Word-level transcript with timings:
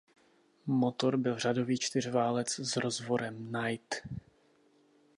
Motor 0.65 1.17
byl 1.17 1.39
řadový 1.39 1.79
čtyřválec 1.79 2.59
s 2.59 2.77
rozvorem 2.77 3.51
Knight. 3.51 3.95